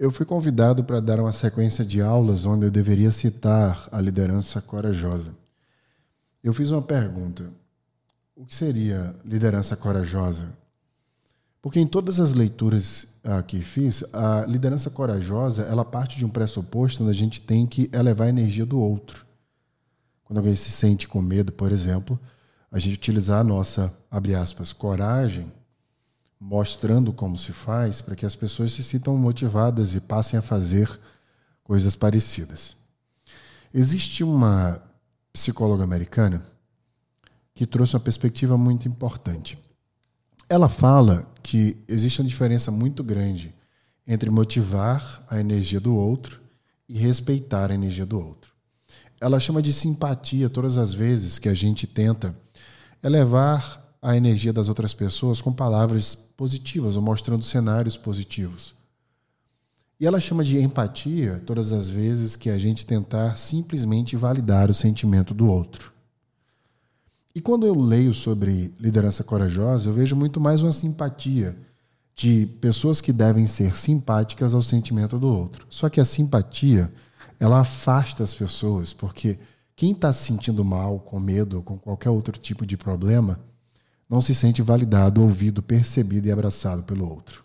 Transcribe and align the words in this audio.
Eu 0.00 0.10
fui 0.10 0.24
convidado 0.24 0.82
para 0.82 0.98
dar 0.98 1.20
uma 1.20 1.30
sequência 1.30 1.84
de 1.84 2.00
aulas 2.00 2.46
onde 2.46 2.64
eu 2.64 2.70
deveria 2.70 3.12
citar 3.12 3.86
a 3.92 4.00
liderança 4.00 4.58
corajosa. 4.58 5.36
Eu 6.42 6.54
fiz 6.54 6.70
uma 6.70 6.80
pergunta: 6.80 7.52
o 8.34 8.46
que 8.46 8.54
seria 8.54 9.14
liderança 9.22 9.76
corajosa? 9.76 10.54
Porque 11.60 11.78
em 11.78 11.86
todas 11.86 12.18
as 12.18 12.32
leituras 12.32 13.08
ah, 13.22 13.42
que 13.42 13.60
fiz, 13.60 14.02
a 14.10 14.46
liderança 14.46 14.88
corajosa 14.88 15.64
ela 15.64 15.84
parte 15.84 16.16
de 16.16 16.24
um 16.24 16.30
pressuposto 16.30 17.02
onde 17.02 17.10
a 17.10 17.14
gente 17.14 17.38
tem 17.38 17.66
que 17.66 17.90
elevar 17.92 18.28
a 18.28 18.30
energia 18.30 18.64
do 18.64 18.80
outro. 18.80 19.26
Quando 20.24 20.38
alguém 20.38 20.56
se 20.56 20.70
sente 20.70 21.06
com 21.06 21.20
medo, 21.20 21.52
por 21.52 21.70
exemplo, 21.70 22.18
a 22.72 22.78
gente 22.78 22.94
utilizar 22.94 23.40
a 23.40 23.44
nossa, 23.44 23.92
abre 24.10 24.34
aspas, 24.34 24.72
coragem 24.72 25.52
mostrando 26.40 27.12
como 27.12 27.36
se 27.36 27.52
faz 27.52 28.00
para 28.00 28.16
que 28.16 28.24
as 28.24 28.34
pessoas 28.34 28.72
se 28.72 28.82
sintam 28.82 29.14
motivadas 29.16 29.92
e 29.94 30.00
passem 30.00 30.38
a 30.38 30.42
fazer 30.42 30.88
coisas 31.62 31.94
parecidas. 31.94 32.74
Existe 33.72 34.24
uma 34.24 34.82
psicóloga 35.32 35.84
americana 35.84 36.42
que 37.54 37.66
trouxe 37.66 37.94
uma 37.94 38.00
perspectiva 38.00 38.56
muito 38.56 38.88
importante. 38.88 39.58
Ela 40.48 40.68
fala 40.68 41.30
que 41.42 41.76
existe 41.86 42.20
uma 42.20 42.28
diferença 42.28 42.70
muito 42.70 43.04
grande 43.04 43.54
entre 44.06 44.30
motivar 44.30 45.24
a 45.28 45.38
energia 45.38 45.78
do 45.78 45.94
outro 45.94 46.40
e 46.88 46.98
respeitar 46.98 47.70
a 47.70 47.74
energia 47.74 48.06
do 48.06 48.18
outro. 48.18 48.52
Ela 49.20 49.38
chama 49.38 49.60
de 49.60 49.72
simpatia 49.72 50.48
todas 50.48 50.78
as 50.78 50.94
vezes 50.94 51.38
que 51.38 51.48
a 51.48 51.54
gente 51.54 51.86
tenta 51.86 52.34
elevar 53.02 53.89
a 54.02 54.16
energia 54.16 54.52
das 54.52 54.68
outras 54.68 54.94
pessoas 54.94 55.40
com 55.40 55.52
palavras 55.52 56.14
positivas 56.14 56.96
ou 56.96 57.02
mostrando 57.02 57.44
cenários 57.44 57.96
positivos. 57.96 58.74
E 59.98 60.06
ela 60.06 60.18
chama 60.18 60.42
de 60.42 60.58
empatia 60.58 61.42
todas 61.44 61.72
as 61.72 61.90
vezes 61.90 62.34
que 62.34 62.48
a 62.48 62.56
gente 62.56 62.86
tentar 62.86 63.36
simplesmente 63.36 64.16
validar 64.16 64.70
o 64.70 64.74
sentimento 64.74 65.34
do 65.34 65.46
outro. 65.46 65.92
E 67.34 67.40
quando 67.40 67.66
eu 67.66 67.78
leio 67.78 68.14
sobre 68.14 68.74
liderança 68.80 69.22
corajosa, 69.22 69.90
eu 69.90 69.92
vejo 69.92 70.16
muito 70.16 70.40
mais 70.40 70.62
uma 70.62 70.72
simpatia 70.72 71.56
de 72.16 72.46
pessoas 72.60 73.00
que 73.00 73.12
devem 73.12 73.46
ser 73.46 73.76
simpáticas 73.76 74.54
ao 74.54 74.62
sentimento 74.62 75.18
do 75.18 75.28
outro. 75.28 75.66
Só 75.68 75.88
que 75.88 76.00
a 76.00 76.04
simpatia, 76.04 76.92
ela 77.38 77.60
afasta 77.60 78.22
as 78.22 78.34
pessoas, 78.34 78.92
porque 78.92 79.38
quem 79.76 79.92
está 79.92 80.12
se 80.12 80.24
sentindo 80.24 80.64
mal, 80.64 80.98
com 80.98 81.20
medo 81.20 81.62
com 81.62 81.78
qualquer 81.78 82.10
outro 82.10 82.38
tipo 82.38 82.66
de 82.66 82.76
problema, 82.76 83.38
não 84.10 84.20
se 84.20 84.34
sente 84.34 84.60
validado, 84.60 85.22
ouvido, 85.22 85.62
percebido 85.62 86.26
e 86.26 86.32
abraçado 86.32 86.82
pelo 86.82 87.08
outro. 87.08 87.44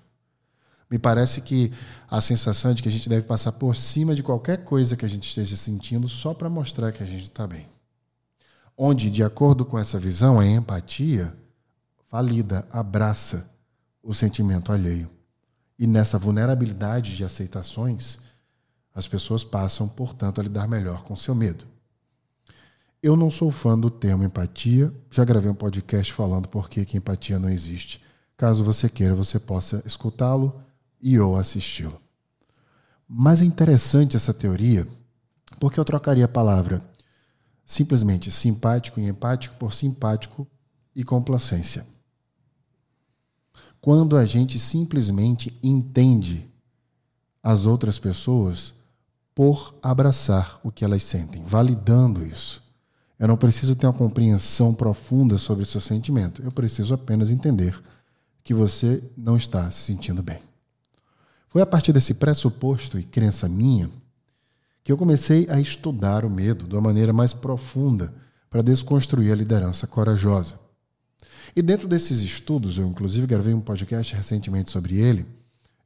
Me 0.89 0.97
parece 0.97 1.41
que 1.41 1.71
a 2.09 2.19
sensação 2.19 2.71
é 2.71 2.73
de 2.73 2.81
que 2.81 2.89
a 2.89 2.91
gente 2.91 3.07
deve 3.07 3.27
passar 3.27 3.51
por 3.51 3.75
cima 3.75 4.15
de 4.15 4.23
qualquer 4.23 4.63
coisa 4.63 4.97
que 4.97 5.05
a 5.05 5.07
gente 5.07 5.27
esteja 5.27 5.55
sentindo 5.55 6.07
só 6.07 6.33
para 6.33 6.49
mostrar 6.49 6.91
que 6.91 7.03
a 7.03 7.05
gente 7.05 7.23
está 7.23 7.45
bem. 7.45 7.67
Onde, 8.75 9.11
de 9.11 9.23
acordo 9.23 9.63
com 9.63 9.77
essa 9.77 9.99
visão, 9.99 10.39
a 10.39 10.45
empatia 10.45 11.35
valida, 12.11 12.67
abraça 12.71 13.49
o 14.01 14.13
sentimento 14.13 14.71
alheio. 14.71 15.09
E 15.77 15.85
nessa 15.85 16.17
vulnerabilidade 16.17 17.15
de 17.15 17.23
aceitações, 17.23 18.17
as 18.93 19.07
pessoas 19.07 19.43
passam, 19.43 19.87
portanto, 19.87 20.39
a 20.39 20.43
lidar 20.43 20.67
melhor 20.67 21.03
com 21.03 21.15
seu 21.15 21.35
medo. 21.35 21.65
Eu 23.05 23.15
não 23.15 23.29
sou 23.29 23.51
fã 23.51 23.77
do 23.77 23.91
termo 23.91 24.23
empatia. 24.23 24.91
Já 25.11 25.23
gravei 25.23 25.51
um 25.51 25.53
podcast 25.53 26.11
falando 26.11 26.49
por 26.49 26.67
que, 26.67 26.97
empatia 26.97 27.37
não 27.37 27.47
existe. 27.47 28.01
Caso 28.35 28.63
você 28.63 28.89
queira, 28.89 29.13
você 29.13 29.39
possa 29.39 29.83
escutá-lo 29.85 30.59
e 30.99 31.19
ou 31.19 31.37
assisti-lo. 31.37 32.01
Mas 33.07 33.41
é 33.41 33.45
interessante 33.45 34.15
essa 34.15 34.33
teoria, 34.33 34.87
porque 35.59 35.79
eu 35.79 35.85
trocaria 35.85 36.25
a 36.25 36.27
palavra 36.27 36.81
simplesmente 37.63 38.31
simpático 38.31 38.99
e 38.99 39.07
empático 39.07 39.55
por 39.59 39.71
simpático 39.71 40.47
e 40.95 41.03
complacência. 41.03 41.85
Quando 43.79 44.17
a 44.17 44.25
gente 44.25 44.57
simplesmente 44.57 45.55
entende 45.61 46.51
as 47.43 47.67
outras 47.67 47.99
pessoas 47.99 48.73
por 49.35 49.75
abraçar 49.83 50.59
o 50.63 50.71
que 50.71 50.83
elas 50.83 51.03
sentem, 51.03 51.43
validando 51.43 52.25
isso. 52.25 52.64
Eu 53.19 53.27
não 53.27 53.37
preciso 53.37 53.75
ter 53.75 53.87
uma 53.87 53.93
compreensão 53.93 54.73
profunda 54.73 55.37
sobre 55.37 55.63
o 55.63 55.65
seu 55.65 55.79
sentimento. 55.79 56.41
Eu 56.43 56.51
preciso 56.51 56.93
apenas 56.93 57.29
entender 57.29 57.81
que 58.43 58.53
você 58.53 59.03
não 59.17 59.37
está 59.37 59.71
se 59.71 59.81
sentindo 59.81 60.21
bem. 60.21 60.39
Foi 61.47 61.61
a 61.61 61.65
partir 61.65 61.93
desse 61.93 62.13
pressuposto 62.13 62.99
e 62.99 63.03
crença 63.03 63.47
minha 63.47 63.89
que 64.83 64.91
eu 64.91 64.97
comecei 64.97 65.47
a 65.49 65.59
estudar 65.59 66.25
o 66.25 66.29
medo 66.29 66.67
de 66.67 66.75
uma 66.75 66.81
maneira 66.81 67.11
mais 67.11 67.33
profunda 67.33 68.13
para 68.49 68.61
desconstruir 68.61 69.31
a 69.31 69.35
liderança 69.35 69.87
corajosa. 69.87 70.59
E 71.55 71.61
dentro 71.61 71.87
desses 71.87 72.21
estudos, 72.21 72.77
eu 72.77 72.85
inclusive 72.85 73.25
gravei 73.25 73.53
um 73.53 73.61
podcast 73.61 74.13
recentemente 74.13 74.69
sobre 74.69 74.97
ele, 74.97 75.25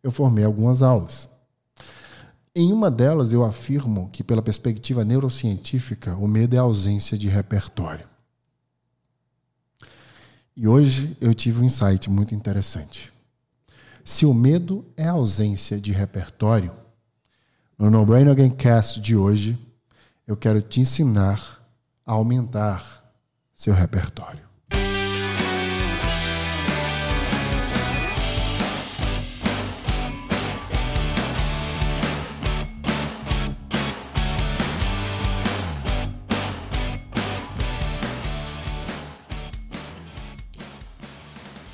eu 0.04 0.12
formei 0.12 0.44
algumas 0.44 0.82
aulas. 0.82 1.30
Em 2.62 2.74
uma 2.74 2.92
delas, 2.92 3.32
eu 3.32 3.46
afirmo 3.46 4.10
que, 4.10 4.22
pela 4.22 4.42
perspectiva 4.42 5.06
neurocientífica, 5.06 6.18
o 6.18 6.28
medo 6.28 6.58
é 6.58 6.60
a 6.60 6.64
ausência 6.64 7.18
de 7.18 7.30
repertório. 7.30 8.06
E 10.58 10.68
hoje 10.68 11.16
eu 11.22 11.34
tive 11.34 11.62
um 11.62 11.64
insight 11.64 12.10
muito 12.10 12.36
interessante. 12.36 13.14
Se 14.04 14.26
o 14.26 14.34
medo 14.34 14.86
é 14.98 15.08
a 15.08 15.14
ausência 15.14 15.80
de 15.80 15.94
repertório, 15.94 16.74
no 17.78 17.90
No 17.90 18.06
Brain 18.06 18.28
Again 18.28 18.50
Cast 18.50 19.00
de 19.00 19.16
hoje, 19.16 19.58
eu 20.28 20.36
quero 20.36 20.62
te 20.62 20.82
ensinar 20.82 21.66
a 22.06 22.12
aumentar 22.12 23.10
seu 23.56 23.74
repertório. 23.74 24.49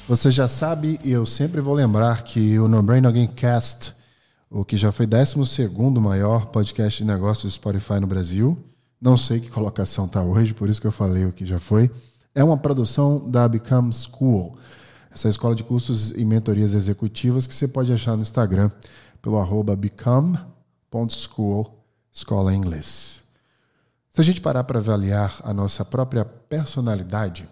Você 0.07 0.29
já 0.29 0.47
sabe, 0.47 0.99
e 1.03 1.11
eu 1.11 1.25
sempre 1.25 1.59
vou 1.59 1.73
lembrar 1.73 2.23
que 2.23 2.59
o 2.59 2.67
No 2.67 2.83
Brain 2.83 3.03
Again 3.07 3.25
Cast, 3.25 3.91
o 4.51 4.63
que 4.63 4.77
já 4.77 4.91
foi 4.91 5.07
12 5.07 5.67
maior 5.99 6.45
podcast 6.51 7.01
de 7.01 7.07
negócios 7.07 7.55
Spotify 7.55 7.99
no 7.99 8.05
Brasil, 8.05 8.55
não 9.01 9.17
sei 9.17 9.39
que 9.39 9.49
colocação 9.49 10.05
está 10.05 10.21
hoje, 10.21 10.53
por 10.53 10.69
isso 10.69 10.79
que 10.79 10.85
eu 10.85 10.91
falei 10.91 11.25
o 11.25 11.31
que 11.31 11.43
já 11.43 11.59
foi, 11.59 11.89
é 12.35 12.43
uma 12.43 12.55
produção 12.55 13.27
da 13.27 13.47
Become 13.47 13.91
School, 13.91 14.55
essa 15.11 15.27
escola 15.27 15.55
de 15.55 15.63
cursos 15.63 16.11
e 16.11 16.23
mentorias 16.23 16.75
executivas 16.75 17.47
que 17.47 17.55
você 17.55 17.67
pode 17.67 17.91
achar 17.91 18.15
no 18.15 18.21
Instagram 18.21 18.69
pelo 19.23 19.39
arroba 19.39 19.75
become.school, 19.75 21.83
escola 22.13 22.53
em 22.53 22.57
inglês. 22.57 23.23
Se 24.11 24.21
a 24.21 24.23
gente 24.23 24.39
parar 24.39 24.65
para 24.65 24.77
avaliar 24.77 25.35
a 25.43 25.51
nossa 25.51 25.83
própria 25.83 26.23
personalidade, 26.23 27.49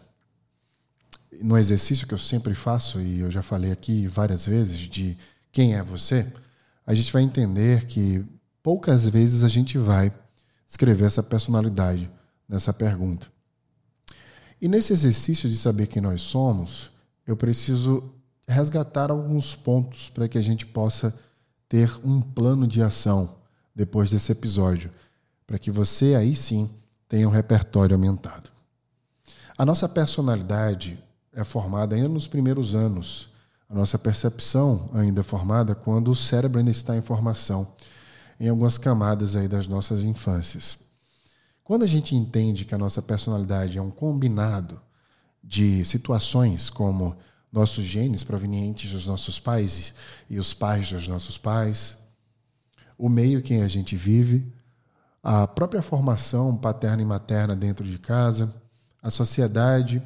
no 1.41 1.57
exercício 1.57 2.07
que 2.07 2.13
eu 2.13 2.19
sempre 2.19 2.53
faço, 2.53 2.99
e 2.99 3.19
eu 3.19 3.31
já 3.31 3.41
falei 3.41 3.71
aqui 3.71 4.07
várias 4.07 4.45
vezes, 4.45 4.79
de 4.79 5.17
quem 5.51 5.75
é 5.75 5.83
você, 5.83 6.31
a 6.85 6.93
gente 6.93 7.11
vai 7.11 7.21
entender 7.21 7.85
que 7.85 8.25
poucas 8.61 9.05
vezes 9.05 9.43
a 9.43 9.47
gente 9.47 9.77
vai 9.77 10.13
escrever 10.67 11.05
essa 11.05 11.23
personalidade 11.23 12.09
nessa 12.47 12.73
pergunta. 12.73 13.27
E 14.61 14.67
nesse 14.67 14.93
exercício 14.93 15.49
de 15.49 15.57
saber 15.57 15.87
quem 15.87 16.01
nós 16.01 16.21
somos, 16.21 16.91
eu 17.27 17.35
preciso 17.35 18.13
resgatar 18.47 19.11
alguns 19.11 19.55
pontos 19.55 20.09
para 20.09 20.27
que 20.27 20.37
a 20.37 20.41
gente 20.41 20.65
possa 20.65 21.13
ter 21.67 21.91
um 22.03 22.21
plano 22.21 22.67
de 22.67 22.81
ação 22.81 23.35
depois 23.75 24.11
desse 24.11 24.31
episódio, 24.31 24.91
para 25.45 25.57
que 25.57 25.71
você 25.71 26.15
aí 26.15 26.35
sim 26.35 26.69
tenha 27.07 27.27
um 27.27 27.31
repertório 27.31 27.95
aumentado. 27.95 28.51
A 29.57 29.65
nossa 29.65 29.87
personalidade 29.87 30.97
é 31.33 31.43
formada 31.43 31.95
ainda 31.95 32.09
nos 32.09 32.27
primeiros 32.27 32.75
anos. 32.75 33.29
A 33.69 33.75
nossa 33.75 33.97
percepção 33.97 34.89
ainda 34.93 35.21
é 35.21 35.23
formada 35.23 35.73
quando 35.73 36.11
o 36.11 36.15
cérebro 36.15 36.59
ainda 36.59 36.71
está 36.71 36.95
em 36.95 37.01
formação, 37.01 37.73
em 38.39 38.47
algumas 38.47 38.77
camadas 38.77 39.35
aí 39.35 39.47
das 39.47 39.67
nossas 39.67 40.03
infâncias. 40.03 40.77
Quando 41.63 41.83
a 41.83 41.87
gente 41.87 42.15
entende 42.15 42.65
que 42.65 42.75
a 42.75 42.77
nossa 42.77 43.01
personalidade 43.01 43.77
é 43.77 43.81
um 43.81 43.89
combinado 43.89 44.79
de 45.43 45.83
situações 45.85 46.69
como 46.69 47.15
nossos 47.51 47.85
genes 47.85 48.23
provenientes 48.23 48.91
dos 48.91 49.07
nossos 49.07 49.39
pais 49.39 49.93
e 50.29 50.39
os 50.39 50.53
pais 50.53 50.91
dos 50.91 51.07
nossos 51.07 51.37
pais, 51.37 51.97
o 52.97 53.09
meio 53.09 53.39
em 53.39 53.41
que 53.41 53.55
a 53.61 53.67
gente 53.67 53.95
vive, 53.95 54.51
a 55.21 55.47
própria 55.47 55.81
formação 55.81 56.55
paterna 56.55 57.01
e 57.01 57.05
materna 57.05 57.55
dentro 57.55 57.85
de 57.85 57.97
casa, 57.97 58.53
a 59.01 59.09
sociedade 59.09 60.01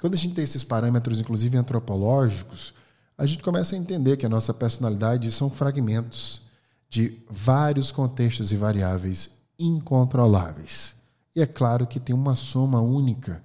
quando 0.00 0.14
a 0.14 0.16
gente 0.16 0.34
tem 0.34 0.42
esses 0.42 0.64
parâmetros, 0.64 1.20
inclusive 1.20 1.58
antropológicos, 1.58 2.72
a 3.18 3.26
gente 3.26 3.42
começa 3.42 3.74
a 3.76 3.78
entender 3.78 4.16
que 4.16 4.24
a 4.24 4.30
nossa 4.30 4.54
personalidade 4.54 5.30
são 5.30 5.50
fragmentos 5.50 6.40
de 6.88 7.18
vários 7.28 7.92
contextos 7.92 8.50
e 8.50 8.56
variáveis 8.56 9.28
incontroláveis. 9.58 10.94
E 11.36 11.42
é 11.42 11.46
claro 11.46 11.86
que 11.86 12.00
tem 12.00 12.14
uma 12.14 12.34
soma 12.34 12.80
única 12.80 13.42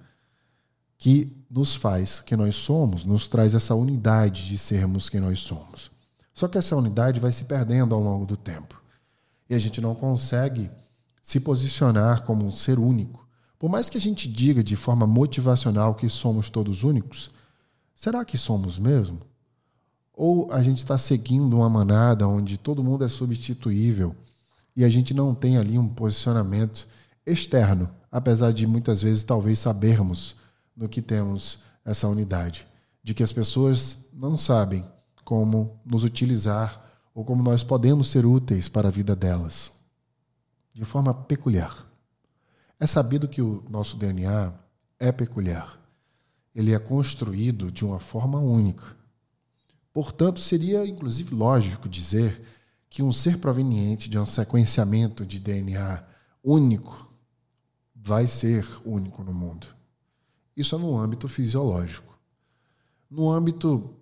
que 0.96 1.44
nos 1.50 1.74
faz 1.74 2.20
que 2.20 2.34
nós 2.34 2.56
somos, 2.56 3.04
nos 3.04 3.28
traz 3.28 3.54
essa 3.54 3.74
unidade 3.74 4.48
de 4.48 4.56
sermos 4.56 5.10
quem 5.10 5.20
nós 5.20 5.40
somos. 5.40 5.90
Só 6.32 6.48
que 6.48 6.56
essa 6.56 6.74
unidade 6.74 7.20
vai 7.20 7.32
se 7.32 7.44
perdendo 7.44 7.94
ao 7.94 8.00
longo 8.00 8.24
do 8.24 8.36
tempo. 8.36 8.82
E 9.48 9.54
a 9.54 9.58
gente 9.58 9.78
não 9.80 9.94
consegue 9.94 10.70
se 11.22 11.38
posicionar 11.38 12.22
como 12.22 12.46
um 12.46 12.50
ser 12.50 12.78
único. 12.78 13.25
Por 13.58 13.70
mais 13.70 13.88
que 13.88 13.96
a 13.96 14.00
gente 14.00 14.28
diga 14.28 14.62
de 14.62 14.76
forma 14.76 15.06
motivacional 15.06 15.94
que 15.94 16.08
somos 16.08 16.50
todos 16.50 16.82
únicos, 16.82 17.30
será 17.94 18.24
que 18.24 18.36
somos 18.36 18.78
mesmo? 18.78 19.20
Ou 20.12 20.50
a 20.52 20.62
gente 20.62 20.78
está 20.78 20.98
seguindo 20.98 21.56
uma 21.56 21.68
manada 21.68 22.28
onde 22.28 22.58
todo 22.58 22.84
mundo 22.84 23.04
é 23.04 23.08
substituível 23.08 24.14
e 24.74 24.84
a 24.84 24.90
gente 24.90 25.14
não 25.14 25.34
tem 25.34 25.56
ali 25.56 25.78
um 25.78 25.88
posicionamento 25.88 26.86
externo, 27.24 27.88
apesar 28.12 28.52
de 28.52 28.66
muitas 28.66 29.00
vezes 29.00 29.22
talvez 29.22 29.58
sabermos 29.58 30.36
no 30.76 30.88
que 30.88 31.00
temos 31.00 31.58
essa 31.84 32.06
unidade, 32.06 32.66
de 33.02 33.14
que 33.14 33.22
as 33.22 33.32
pessoas 33.32 33.96
não 34.12 34.36
sabem 34.36 34.84
como 35.24 35.80
nos 35.84 36.04
utilizar 36.04 36.84
ou 37.14 37.24
como 37.24 37.42
nós 37.42 37.64
podemos 37.64 38.08
ser 38.08 38.26
úteis 38.26 38.68
para 38.68 38.88
a 38.88 38.90
vida 38.90 39.16
delas, 39.16 39.72
de 40.74 40.84
forma 40.84 41.14
peculiar. 41.14 41.86
É 42.78 42.86
sabido 42.86 43.28
que 43.28 43.40
o 43.40 43.64
nosso 43.70 43.96
DNA 43.96 44.52
é 44.98 45.10
peculiar. 45.10 45.78
Ele 46.54 46.72
é 46.72 46.78
construído 46.78 47.70
de 47.70 47.84
uma 47.84 48.00
forma 48.00 48.38
única. 48.38 48.96
Portanto, 49.92 50.40
seria 50.40 50.86
inclusive 50.86 51.34
lógico 51.34 51.88
dizer 51.88 52.42
que 52.88 53.02
um 53.02 53.12
ser 53.12 53.38
proveniente 53.38 54.10
de 54.10 54.18
um 54.18 54.26
sequenciamento 54.26 55.24
de 55.24 55.40
DNA 55.40 56.04
único 56.42 57.10
vai 57.94 58.26
ser 58.26 58.66
único 58.84 59.24
no 59.24 59.32
mundo. 59.32 59.66
Isso 60.56 60.74
é 60.74 60.78
no 60.78 60.98
âmbito 60.98 61.28
fisiológico. 61.28 62.16
No 63.10 63.30
âmbito 63.30 63.94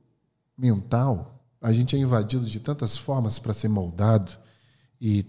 mental, 0.56 1.44
a 1.61 1.73
gente 1.73 1.97
é 1.97 1.99
invadido 1.99 2.47
de 2.47 2.61
tantas 2.61 2.99
formas 2.99 3.38
para 3.38 3.55
ser 3.55 3.69
moldado 3.69 4.32
e 5.00 5.23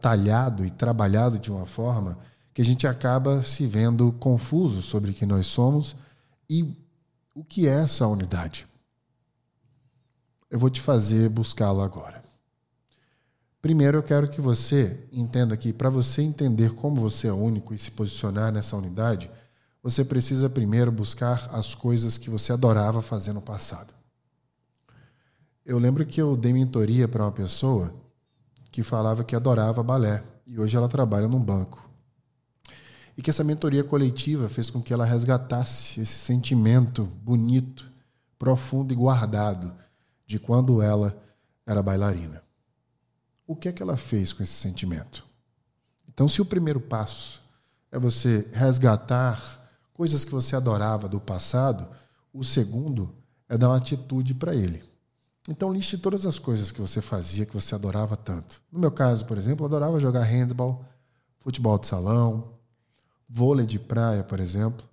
talhado 0.00 0.64
e 0.64 0.70
trabalhado 0.70 1.38
de 1.38 1.50
uma 1.50 1.66
forma 1.66 2.18
que 2.54 2.60
a 2.60 2.64
gente 2.64 2.86
acaba 2.86 3.42
se 3.42 3.66
vendo 3.66 4.12
confuso 4.12 4.82
sobre 4.82 5.12
quem 5.12 5.26
nós 5.26 5.46
somos 5.46 5.96
e 6.48 6.76
o 7.34 7.42
que 7.42 7.66
é 7.66 7.82
essa 7.82 8.06
unidade. 8.06 8.66
Eu 10.50 10.58
vou 10.58 10.68
te 10.68 10.80
fazer 10.80 11.30
buscá-lo 11.30 11.80
agora. 11.80 12.22
Primeiro, 13.62 13.98
eu 13.98 14.02
quero 14.02 14.28
que 14.28 14.40
você 14.40 15.06
entenda 15.12 15.56
que 15.56 15.72
para 15.72 15.88
você 15.88 16.20
entender 16.20 16.74
como 16.74 17.00
você 17.00 17.28
é 17.28 17.32
único 17.32 17.72
e 17.72 17.78
se 17.78 17.92
posicionar 17.92 18.52
nessa 18.52 18.76
unidade, 18.76 19.30
você 19.82 20.04
precisa 20.04 20.50
primeiro 20.50 20.92
buscar 20.92 21.48
as 21.52 21.74
coisas 21.74 22.18
que 22.18 22.28
você 22.28 22.52
adorava 22.52 23.00
fazer 23.00 23.32
no 23.32 23.40
passado. 23.40 23.94
Eu 25.64 25.78
lembro 25.78 26.04
que 26.04 26.20
eu 26.20 26.36
dei 26.36 26.52
mentoria 26.52 27.06
para 27.06 27.24
uma 27.24 27.32
pessoa 27.32 27.94
que 28.70 28.82
falava 28.82 29.22
que 29.22 29.36
adorava 29.36 29.82
balé 29.82 30.22
e 30.44 30.58
hoje 30.58 30.76
ela 30.76 30.88
trabalha 30.88 31.28
num 31.28 31.40
banco. 31.40 31.91
E 33.16 33.22
que 33.22 33.30
essa 33.30 33.44
mentoria 33.44 33.84
coletiva 33.84 34.48
fez 34.48 34.70
com 34.70 34.82
que 34.82 34.92
ela 34.92 35.04
resgatasse 35.04 36.00
esse 36.00 36.18
sentimento 36.18 37.04
bonito, 37.22 37.90
profundo 38.38 38.92
e 38.92 38.96
guardado 38.96 39.74
de 40.26 40.38
quando 40.38 40.80
ela 40.80 41.16
era 41.66 41.82
bailarina. 41.82 42.42
O 43.46 43.54
que 43.54 43.68
é 43.68 43.72
que 43.72 43.82
ela 43.82 43.96
fez 43.96 44.32
com 44.32 44.42
esse 44.42 44.54
sentimento? 44.54 45.26
Então, 46.08 46.28
se 46.28 46.40
o 46.40 46.44
primeiro 46.44 46.80
passo 46.80 47.42
é 47.90 47.98
você 47.98 48.48
resgatar 48.52 49.60
coisas 49.92 50.24
que 50.24 50.32
você 50.32 50.56
adorava 50.56 51.08
do 51.08 51.20
passado, 51.20 51.88
o 52.32 52.42
segundo 52.42 53.14
é 53.48 53.58
dar 53.58 53.68
uma 53.68 53.76
atitude 53.76 54.34
para 54.34 54.54
ele. 54.54 54.82
Então 55.48 55.72
liste 55.72 55.98
todas 55.98 56.24
as 56.24 56.38
coisas 56.38 56.70
que 56.70 56.80
você 56.80 57.00
fazia, 57.00 57.44
que 57.44 57.54
você 57.54 57.74
adorava 57.74 58.16
tanto. 58.16 58.62
No 58.70 58.78
meu 58.78 58.90
caso, 58.90 59.26
por 59.26 59.36
exemplo, 59.36 59.64
eu 59.64 59.66
adorava 59.66 60.00
jogar 60.00 60.22
handball, 60.22 60.84
futebol 61.40 61.78
de 61.78 61.88
salão, 61.88 62.54
vôlei 63.32 63.64
de 63.64 63.78
praia, 63.78 64.22
por 64.22 64.38
exemplo. 64.38 64.86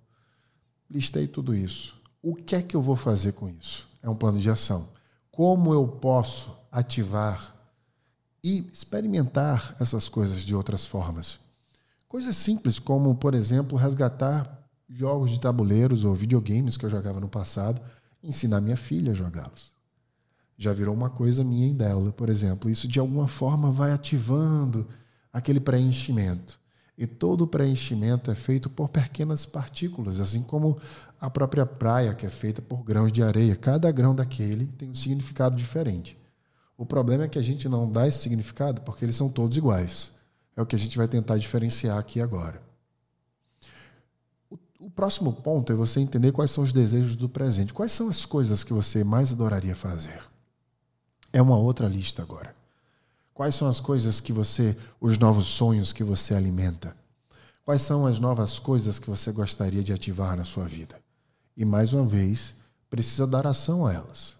Listei 0.90 1.28
tudo 1.28 1.54
isso. 1.54 1.94
O 2.22 2.34
que 2.34 2.56
é 2.56 2.62
que 2.62 2.74
eu 2.74 2.80
vou 2.80 2.96
fazer 2.96 3.32
com 3.32 3.48
isso? 3.48 3.86
É 4.02 4.08
um 4.08 4.14
plano 4.14 4.38
de 4.38 4.48
ação. 4.48 4.88
Como 5.30 5.74
eu 5.74 5.86
posso 5.86 6.56
ativar 6.72 7.54
e 8.42 8.70
experimentar 8.72 9.76
essas 9.78 10.08
coisas 10.08 10.40
de 10.40 10.54
outras 10.54 10.86
formas? 10.86 11.38
Coisas 12.08 12.34
simples 12.34 12.78
como, 12.78 13.14
por 13.14 13.34
exemplo, 13.34 13.76
resgatar 13.76 14.58
jogos 14.88 15.30
de 15.30 15.40
tabuleiros 15.40 16.04
ou 16.04 16.14
videogames 16.14 16.76
que 16.76 16.84
eu 16.84 16.90
jogava 16.90 17.20
no 17.20 17.28
passado, 17.28 17.80
ensinar 18.22 18.60
minha 18.60 18.76
filha 18.76 19.12
a 19.12 19.14
jogá-los. 19.14 19.70
Já 20.56 20.72
virou 20.72 20.94
uma 20.94 21.08
coisa 21.08 21.44
minha 21.44 21.68
e 21.68 21.74
dela, 21.74 22.10
por 22.12 22.28
exemplo. 22.28 22.68
Isso 22.68 22.88
de 22.88 22.98
alguma 22.98 23.28
forma 23.28 23.70
vai 23.70 23.92
ativando 23.92 24.86
aquele 25.32 25.60
preenchimento. 25.60 26.59
E 27.00 27.06
todo 27.06 27.46
preenchimento 27.46 28.30
é 28.30 28.34
feito 28.34 28.68
por 28.68 28.90
pequenas 28.90 29.46
partículas, 29.46 30.20
assim 30.20 30.42
como 30.42 30.78
a 31.18 31.30
própria 31.30 31.64
praia, 31.64 32.14
que 32.14 32.26
é 32.26 32.28
feita 32.28 32.60
por 32.60 32.84
grãos 32.84 33.10
de 33.10 33.22
areia. 33.22 33.56
Cada 33.56 33.90
grão 33.90 34.14
daquele 34.14 34.66
tem 34.66 34.90
um 34.90 34.94
significado 34.94 35.56
diferente. 35.56 36.18
O 36.76 36.84
problema 36.84 37.24
é 37.24 37.28
que 37.28 37.38
a 37.38 37.42
gente 37.42 37.70
não 37.70 37.90
dá 37.90 38.06
esse 38.06 38.18
significado 38.18 38.82
porque 38.82 39.02
eles 39.02 39.16
são 39.16 39.30
todos 39.30 39.56
iguais. 39.56 40.12
É 40.54 40.60
o 40.60 40.66
que 40.66 40.76
a 40.76 40.78
gente 40.78 40.98
vai 40.98 41.08
tentar 41.08 41.38
diferenciar 41.38 41.96
aqui 41.96 42.20
agora. 42.20 42.60
O 44.78 44.90
próximo 44.90 45.32
ponto 45.32 45.72
é 45.72 45.74
você 45.74 46.00
entender 46.00 46.32
quais 46.32 46.50
são 46.50 46.62
os 46.62 46.70
desejos 46.70 47.16
do 47.16 47.30
presente. 47.30 47.72
Quais 47.72 47.92
são 47.92 48.10
as 48.10 48.26
coisas 48.26 48.62
que 48.62 48.74
você 48.74 49.02
mais 49.02 49.32
adoraria 49.32 49.74
fazer? 49.74 50.22
É 51.32 51.40
uma 51.40 51.56
outra 51.56 51.88
lista 51.88 52.20
agora. 52.20 52.59
Quais 53.34 53.54
são 53.54 53.68
as 53.68 53.80
coisas 53.80 54.20
que 54.20 54.32
você, 54.32 54.76
os 55.00 55.18
novos 55.18 55.46
sonhos 55.46 55.92
que 55.92 56.04
você 56.04 56.34
alimenta? 56.34 56.94
Quais 57.64 57.82
são 57.82 58.06
as 58.06 58.18
novas 58.18 58.58
coisas 58.58 58.98
que 58.98 59.08
você 59.08 59.32
gostaria 59.32 59.82
de 59.82 59.92
ativar 59.92 60.36
na 60.36 60.44
sua 60.44 60.66
vida? 60.66 61.00
E 61.56 61.64
mais 61.64 61.92
uma 61.92 62.06
vez, 62.06 62.54
precisa 62.88 63.26
dar 63.26 63.46
ação 63.46 63.86
a 63.86 63.92
elas. 63.92 64.34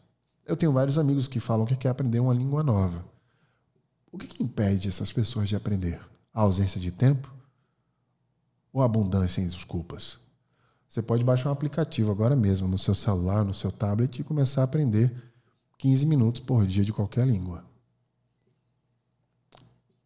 Eu 0.44 0.56
tenho 0.56 0.72
vários 0.72 0.98
amigos 0.98 1.28
que 1.28 1.38
falam 1.38 1.64
que 1.64 1.76
quer 1.76 1.90
aprender 1.90 2.18
uma 2.18 2.34
língua 2.34 2.62
nova. 2.62 3.04
O 4.10 4.18
que, 4.18 4.26
que 4.26 4.42
impede 4.42 4.88
essas 4.88 5.12
pessoas 5.12 5.48
de 5.48 5.54
aprender? 5.54 6.00
A 6.34 6.40
ausência 6.40 6.80
de 6.80 6.90
tempo? 6.90 7.32
Ou 8.72 8.82
a 8.82 8.84
abundância 8.84 9.40
em 9.40 9.46
desculpas? 9.46 10.18
Você 10.88 11.00
pode 11.00 11.22
baixar 11.22 11.50
um 11.50 11.52
aplicativo 11.52 12.10
agora 12.10 12.34
mesmo 12.34 12.66
no 12.66 12.76
seu 12.76 12.96
celular, 12.96 13.44
no 13.44 13.54
seu 13.54 13.70
tablet 13.70 14.18
e 14.18 14.24
começar 14.24 14.62
a 14.62 14.64
aprender 14.64 15.14
15 15.78 16.04
minutos 16.04 16.40
por 16.40 16.66
dia 16.66 16.84
de 16.84 16.92
qualquer 16.92 17.28
língua. 17.28 17.69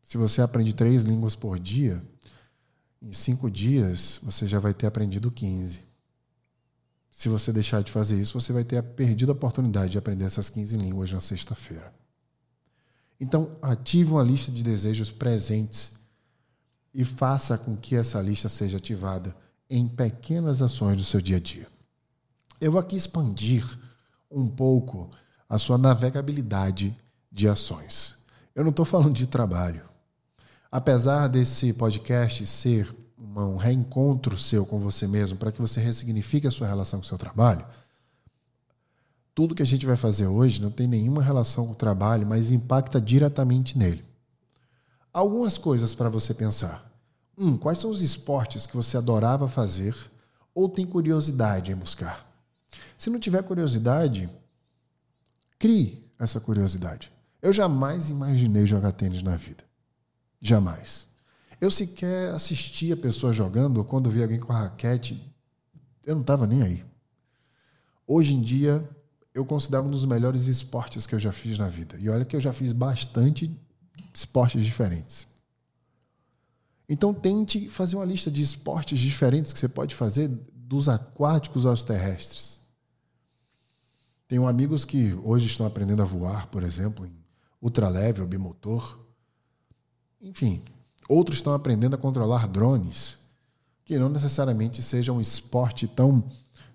Se 0.05 0.19
você 0.19 0.43
aprende 0.43 0.75
três 0.75 1.03
línguas 1.03 1.35
por 1.35 1.59
dia, 1.59 2.01
em 3.03 3.11
cinco 3.11 3.51
dias 3.51 4.21
você 4.23 4.47
já 4.47 4.59
vai 4.59 4.75
ter 4.75 4.87
aprendido 4.87 5.31
15. 5.31 5.81
Se 7.11 7.29
você 7.29 7.51
deixar 7.51 7.83
de 7.83 7.91
fazer 7.91 8.21
isso, 8.21 8.39
você 8.39 8.53
vai 8.53 8.65
ter 8.65 8.83
perdido 8.83 9.31
a 9.31 9.33
oportunidade 9.33 9.93
de 9.93 9.99
aprender 9.99 10.27
essas 10.27 10.51
15 10.51 10.77
línguas 10.77 11.11
na 11.11 11.21
sexta-feira. 11.21 11.93
Então, 13.19 13.57
ative 13.63 14.11
uma 14.11 14.23
lista 14.23 14.53
de 14.53 14.63
desejos 14.63 15.11
presentes 15.11 15.93
e 16.93 17.05
faça 17.05 17.57
com 17.57 17.77
que 17.77 17.97
essa 17.97 18.21
lista 18.21 18.49
seja 18.49 18.77
ativada 18.77 19.35
em 19.71 19.89
pequenas 19.89 20.61
ações 20.61 20.99
do 20.99 21.03
seu 21.03 21.21
dia 21.21 21.39
a 21.39 21.41
dia. 21.41 21.67
Eu 22.61 22.73
vou 22.73 22.81
aqui 22.81 22.97
expandir 22.97 23.65
um 24.31 24.49
pouco 24.49 25.09
a 25.49 25.59
sua 25.59 25.79
navegabilidade 25.79 26.95
de 27.33 27.49
ações. 27.49 28.17
Eu 28.55 28.65
não 28.65 28.71
estou 28.71 28.85
falando 28.85 29.15
de 29.15 29.27
trabalho. 29.27 29.94
Apesar 30.75 31.29
desse 31.29 31.73
podcast 31.73 32.45
ser 32.47 32.93
um 33.17 33.57
reencontro 33.57 34.37
seu 34.37 34.67
com 34.67 34.81
você 34.81 35.07
mesmo, 35.07 35.39
para 35.39 35.53
que 35.53 35.61
você 35.61 35.81
ressignifique 35.81 36.49
a 36.49 36.51
sua 36.51 36.67
relação 36.67 36.99
com 36.99 37.05
o 37.05 37.09
seu 37.09 37.17
trabalho, 37.17 37.65
tudo 39.33 39.55
que 39.55 39.63
a 39.63 39.67
gente 39.67 39.87
vai 39.87 39.95
fazer 39.95 40.27
hoje 40.27 40.61
não 40.61 40.73
tem 40.73 40.89
nenhuma 40.89 41.23
relação 41.23 41.67
com 41.67 41.75
o 41.75 41.77
trabalho, 41.77 42.27
mas 42.27 42.51
impacta 42.51 43.01
diretamente 43.01 43.79
nele. 43.79 44.05
Algumas 45.13 45.57
coisas 45.57 45.95
para 45.95 46.09
você 46.09 46.35
pensar. 46.35 46.85
Um, 47.39 47.57
quais 47.57 47.79
são 47.79 47.89
os 47.89 48.03
esportes 48.03 48.67
que 48.67 48.77
você 48.77 48.97
adorava 48.97 49.47
fazer 49.47 49.95
ou 50.53 50.69
tem 50.69 50.85
curiosidade 50.85 51.71
em 51.71 51.77
buscar? 51.77 52.27
Se 52.99 53.09
não 53.09 53.21
tiver 53.21 53.45
curiosidade, 53.45 54.29
crie 55.57 56.05
essa 56.19 56.41
curiosidade. 56.41 57.13
Eu 57.41 57.53
jamais 57.53 58.11
imaginei 58.11 58.67
jogar 58.67 58.91
tênis 58.91 59.23
na 59.23 59.37
vida. 59.37 59.63
Jamais. 60.47 61.07
Eu 61.59 61.71
sequer 61.71 62.31
assistia 62.33 62.95
pessoas 62.95 63.35
jogando, 63.35 63.79
ou 63.79 63.85
quando 63.85 64.11
via 64.11 64.25
alguém 64.25 64.39
com 64.39 64.53
a 64.53 64.65
raquete, 64.65 65.19
eu 66.05 66.15
não 66.15 66.21
estava 66.21 66.47
nem 66.47 66.63
aí. 66.63 66.85
Hoje 68.07 68.35
em 68.35 68.43
dia, 68.43 68.87
eu 69.33 69.47
considero 69.47 69.85
um 69.85 69.91
dos 69.91 70.05
melhores 70.05 70.47
esportes 70.47 71.07
que 71.07 71.15
eu 71.15 71.19
já 71.19 71.33
fiz 71.33 71.57
na 71.57 71.69
vida. 71.69 71.97
E 71.99 72.11
olha 72.11 72.27
que 72.27 72.37
eu 72.37 72.41
já 72.41 72.53
fiz 72.53 72.75
bastante 72.75 73.51
esportes 74.13 74.63
diferentes. 74.63 75.27
Então 76.87 77.15
tente 77.15 77.71
fazer 77.71 77.97
uma 77.97 78.05
lista 78.05 78.31
de 78.31 78.43
esportes 78.43 78.99
diferentes 78.99 79.51
que 79.51 79.59
você 79.59 79.69
pode 79.69 79.95
fazer 79.95 80.29
dos 80.53 80.91
aquáticos 80.91 81.65
aos 81.65 81.83
terrestres. 81.83 82.61
Tenho 84.29 84.47
amigos 84.47 84.85
que 84.85 85.15
hoje 85.25 85.47
estão 85.47 85.65
aprendendo 85.65 86.03
a 86.03 86.05
voar, 86.05 86.49
por 86.49 86.63
exemplo, 86.63 87.07
em 87.07 87.17
ultraleve 87.63 88.21
ou 88.21 88.27
bimotor. 88.27 89.04
Enfim, 90.25 90.63
outros 91.07 91.37
estão 91.37 91.53
aprendendo 91.53 91.95
a 91.95 91.99
controlar 91.99 92.49
drones, 92.49 93.19
que 93.85 93.99
não 93.99 94.09
necessariamente 94.09 94.83
seja 94.83 95.13
um 95.13 95.21
esporte 95.21 95.87
tão 95.87 96.25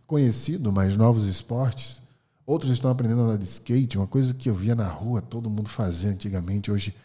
conhecido, 0.05 0.71
mas 0.71 0.95
novos 0.95 1.25
esportes. 1.25 1.99
Outros 2.45 2.71
estão 2.71 2.91
aprendendo 2.91 3.21
a 3.21 3.23
andar 3.23 3.37
de 3.37 3.45
skate, 3.45 3.97
uma 3.97 4.05
coisa 4.05 4.35
que 4.35 4.51
eu 4.51 4.53
via 4.53 4.75
na 4.75 4.87
rua 4.87 5.19
todo 5.19 5.49
mundo 5.49 5.67
fazer 5.67 6.09
antigamente. 6.09 6.71
Hoje 6.71 6.95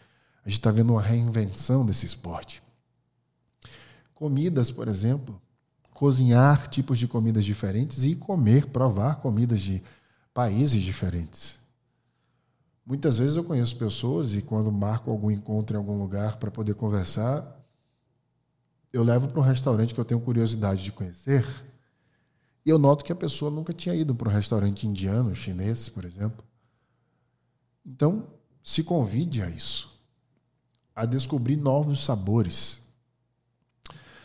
a 0.45 0.49
gente 0.49 0.59
está 0.59 0.69
vendo 0.69 0.93
uma 0.93 1.01
reinvenção 1.01 1.83
desse 1.83 2.05
esporte. 2.05 2.61
Comidas, 4.13 4.69
por 4.69 4.87
exemplo, 4.87 5.41
cozinhar 5.95 6.67
tipos 6.67 6.99
de 6.99 7.07
comidas 7.07 7.43
diferentes 7.43 8.03
e 8.03 8.15
comer, 8.15 8.67
provar 8.67 9.15
comidas 9.15 9.61
de 9.61 9.81
países 10.31 10.83
diferentes. 10.83 11.64
Muitas 12.85 13.17
vezes 13.17 13.35
eu 13.35 13.43
conheço 13.43 13.75
pessoas 13.77 14.33
e 14.33 14.41
quando 14.41 14.71
marco 14.71 15.09
algum 15.09 15.31
encontro 15.31 15.75
em 15.75 15.79
algum 15.79 15.97
lugar 15.97 16.37
para 16.37 16.51
poder 16.51 16.75
conversar, 16.75 17.59
eu 18.93 19.03
levo 19.03 19.27
para 19.27 19.39
um 19.39 19.43
restaurante 19.43 19.93
que 19.93 19.99
eu 19.99 20.05
tenho 20.05 20.21
curiosidade 20.21 20.83
de 20.83 20.91
conhecer 20.91 21.45
e 22.65 22.69
eu 22.69 22.79
noto 22.79 23.05
que 23.05 23.11
a 23.11 23.15
pessoa 23.15 23.51
nunca 23.51 23.71
tinha 23.71 23.93
ido 23.93 24.15
para 24.15 24.27
um 24.27 24.31
restaurante 24.31 24.87
indiano, 24.87 25.35
chinês, 25.35 25.87
por 25.87 26.03
exemplo. 26.03 26.43
Então, 27.85 28.27
se 28.63 28.83
convide 28.83 29.43
a 29.43 29.49
isso, 29.49 30.01
a 30.95 31.05
descobrir 31.05 31.55
novos 31.55 32.03
sabores, 32.03 32.81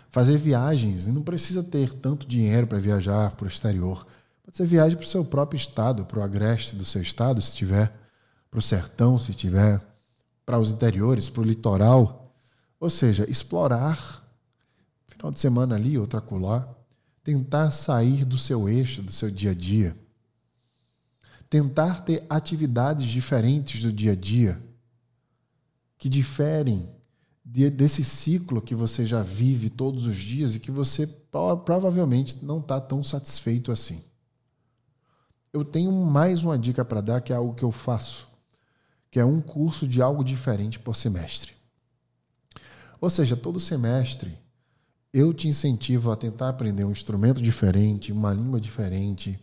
fazer 0.09 0.39
viagens. 0.39 1.07
E 1.07 1.13
não 1.13 1.23
precisa 1.23 1.63
ter 1.63 1.93
tanto 1.93 2.27
dinheiro 2.27 2.67
para 2.67 2.79
viajar 2.79 3.37
para 3.37 3.45
o 3.45 3.49
exterior. 3.49 4.07
Pode 4.43 4.57
ser 4.57 4.65
viagem 4.65 4.97
para 4.97 5.05
o 5.05 5.09
seu 5.09 5.23
próprio 5.23 5.59
estado, 5.59 6.07
para 6.07 6.21
o 6.21 6.23
agreste 6.23 6.75
do 6.75 6.85
seu 6.85 7.03
estado, 7.03 7.43
se 7.43 7.55
tiver, 7.55 7.95
para 8.51 8.59
o 8.59 8.63
sertão, 8.63 9.19
se 9.19 9.33
tiver, 9.33 9.81
para 10.45 10.59
os 10.59 10.73
interiores, 10.73 11.29
para 11.29 11.43
o 11.43 11.45
litoral. 11.45 12.35
Ou 12.81 12.91
seja, 12.91 13.29
explorar 13.31 14.21
final 15.21 15.31
de 15.31 15.39
semana 15.39 15.75
ali, 15.75 15.99
outra 15.99 16.19
acolá, 16.19 16.67
tentar 17.23 17.71
sair 17.73 18.25
do 18.25 18.39
seu 18.39 18.71
eixo, 18.71 19.03
do 19.03 19.13
seu 19.13 19.31
dia 19.31 19.51
a 19.51 19.55
dia. 19.55 19.95
Tentar 21.51 22.01
ter 22.01 22.25
atividades 22.31 23.07
diferentes 23.07 23.83
do 23.83 23.93
dia 23.93 24.13
a 24.13 24.15
dia, 24.15 24.61
que 25.99 26.09
diferem 26.09 26.91
de, 27.45 27.69
desse 27.69 28.03
ciclo 28.03 28.63
que 28.63 28.75
você 28.75 29.05
já 29.05 29.21
vive 29.21 29.69
todos 29.69 30.07
os 30.07 30.17
dias 30.17 30.55
e 30.55 30.61
que 30.61 30.71
você 30.71 31.07
provavelmente 31.65 32.43
não 32.43 32.59
está 32.59 32.81
tão 32.81 33.05
satisfeito 33.05 33.71
assim. 33.71 34.03
Eu 35.53 35.65
tenho 35.65 35.93
mais 35.93 36.45
uma 36.45 36.59
dica 36.59 36.83
para 36.83 37.03
dar, 37.03 37.21
que 37.21 37.33
é 37.33 37.37
algo 37.37 37.55
que 37.55 37.65
eu 37.65 37.73
faço, 37.73 38.29
que 39.11 39.19
é 39.19 39.25
um 39.25 39.41
curso 39.41 39.89
de 39.89 40.01
algo 40.01 40.23
diferente 40.23 40.79
por 40.79 40.95
semestre. 40.95 41.53
Ou 43.01 43.11
seja, 43.11 43.37
todo 43.37 43.59
semestre 43.59 44.39
eu 45.13 45.35
te 45.35 45.49
incentivo 45.49 46.13
a 46.13 46.17
tentar 46.17 46.51
aprender 46.51 46.85
um 46.85 46.93
instrumento 46.93 47.43
diferente, 47.43 48.13
uma 48.13 48.33
língua 48.33 48.61
diferente, 48.61 49.41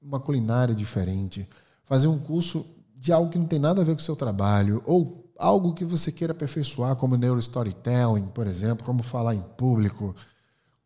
uma 0.00 0.20
culinária 0.20 0.74
diferente, 0.74 1.48
fazer 1.84 2.06
um 2.06 2.18
curso 2.18 2.64
de 2.94 3.12
algo 3.12 3.30
que 3.30 3.38
não 3.38 3.46
tem 3.46 3.58
nada 3.58 3.80
a 3.80 3.84
ver 3.84 3.94
com 3.94 4.00
o 4.00 4.04
seu 4.04 4.14
trabalho, 4.14 4.82
ou 4.84 5.32
algo 5.36 5.72
que 5.72 5.84
você 5.84 6.12
queira 6.12 6.32
aperfeiçoar, 6.32 6.96
como 6.96 7.16
neurostorytelling, 7.16 8.26
por 8.28 8.46
exemplo, 8.46 8.84
como 8.84 9.02
falar 9.02 9.34
em 9.34 9.40
público, 9.40 10.14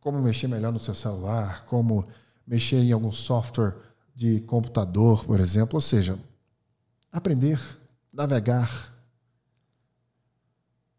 como 0.01 0.21
mexer 0.21 0.47
melhor 0.47 0.73
no 0.73 0.79
seu 0.79 0.95
celular, 0.95 1.65
como 1.67 2.05
mexer 2.47 2.83
em 2.83 2.93
algum 2.93 3.13
software 3.13 3.75
de 4.15 4.41
computador, 4.41 5.25
por 5.25 5.41
exemplo. 5.41 5.77
Ou 5.77 5.81
seja, 5.81 6.19
aprender, 7.11 7.59
navegar. 8.13 8.93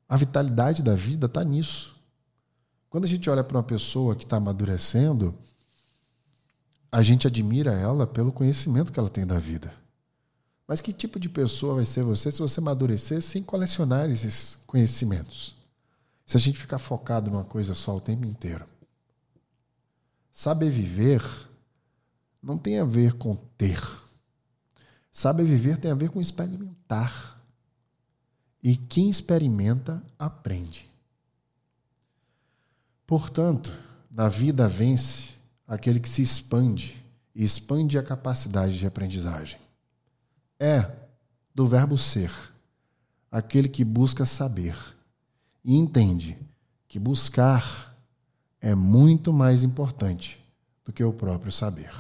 A 0.08 0.18
vitalidade 0.18 0.82
da 0.82 0.96
vida 0.96 1.28
está 1.28 1.44
nisso. 1.44 1.96
Quando 2.90 3.06
a 3.06 3.08
gente 3.08 3.30
olha 3.30 3.44
para 3.44 3.58
uma 3.58 3.64
pessoa 3.64 4.16
que 4.16 4.24
está 4.24 4.38
amadurecendo, 4.38 5.38
a 6.92 7.02
gente 7.02 7.26
admira 7.26 7.74
ela 7.74 8.06
pelo 8.06 8.32
conhecimento 8.32 8.92
que 8.92 9.00
ela 9.00 9.10
tem 9.10 9.26
da 9.26 9.40
vida. 9.40 9.74
Mas 10.68 10.80
que 10.80 10.94
tipo 10.94 11.20
de 11.20 11.28
pessoa 11.28 11.76
vai 11.76 11.86
ser 11.86 12.04
você 12.04 12.32
se 12.32 12.40
você 12.40 12.60
amadurecer 12.60 13.22
sem 13.22 13.44
colecionar 13.44 14.10
esses 14.12 14.60
conhecimentos? 14.66 15.56
Se 16.26 16.38
a 16.38 16.40
gente 16.40 16.60
ficar 16.60 16.80
focado 16.80 17.30
numa 17.30 17.44
coisa 17.44 17.74
só 17.74 17.98
o 17.98 18.02
tempo 18.02 18.26
inteiro. 18.26 18.66
Saber 20.32 20.70
viver 20.70 21.22
não 22.42 22.58
tem 22.58 22.80
a 22.80 22.86
ver 22.86 23.14
com 23.14 23.36
ter. 23.58 23.82
Saber 25.14 25.44
viver 25.46 25.78
tem 25.78 25.92
a 25.92 25.96
ver 25.96 26.10
com 26.10 26.20
experimentar. 26.20 27.40
E 28.64 28.76
quem 28.76 29.10
experimenta, 29.10 30.04
aprende. 30.18 30.90
Portanto, 33.06 33.72
na 34.10 34.28
vida 34.28 34.68
vence 34.68 35.30
aquele 35.68 36.00
que 36.00 36.10
se 36.10 36.24
expande 36.24 37.00
e 37.36 37.44
expande 37.44 37.98
a 37.98 38.04
capacidade 38.04 38.78
de 38.78 38.88
aprendizagem 38.88 39.60
é 40.60 40.90
do 41.54 41.68
verbo 41.68 41.98
ser, 41.98 42.32
aquele 43.30 43.68
que 43.68 43.84
busca 43.84 44.26
saber 44.26 44.76
e 45.64 45.76
entende 45.76 46.38
que 46.88 46.98
buscar 46.98 47.96
é 48.62 48.74
muito 48.74 49.34
mais 49.34 49.62
importante 49.62 50.44
do 50.86 50.94
que 50.94 51.04
o 51.04 51.12
próprio 51.14 51.52
saber. 51.52 51.92